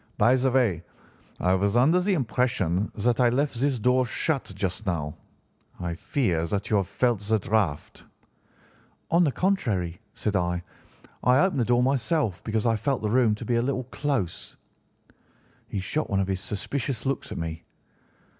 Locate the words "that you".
6.47-6.77